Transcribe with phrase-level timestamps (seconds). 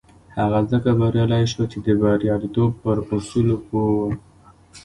[0.37, 3.99] هغه ځکه بريالی شو چې د برياليتوب پر اصولو پوه و.